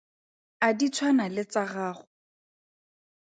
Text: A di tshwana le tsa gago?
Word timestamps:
A 0.67 0.69
di 0.77 0.87
tshwana 0.93 1.25
le 1.35 1.43
tsa 1.51 1.63
gago? 1.71 2.03